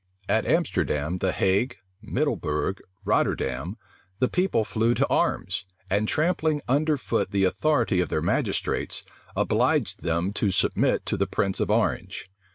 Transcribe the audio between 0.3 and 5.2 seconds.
Amsterdam, the Hague, Middlebourg, Rotterdam, the people flew to